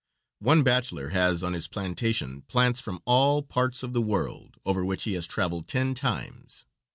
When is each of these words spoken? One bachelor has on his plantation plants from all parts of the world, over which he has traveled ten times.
One 0.39 0.63
bachelor 0.63 1.09
has 1.09 1.43
on 1.43 1.53
his 1.53 1.67
plantation 1.67 2.41
plants 2.47 2.79
from 2.79 3.03
all 3.05 3.43
parts 3.43 3.83
of 3.83 3.93
the 3.93 4.01
world, 4.01 4.57
over 4.65 4.83
which 4.83 5.03
he 5.03 5.13
has 5.13 5.27
traveled 5.27 5.67
ten 5.67 5.93
times. 5.93 6.65